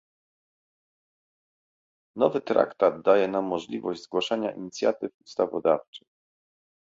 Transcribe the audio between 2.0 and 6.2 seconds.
Nowy traktat daje nam możliwość zgłaszania inicjatyw ustawodawczych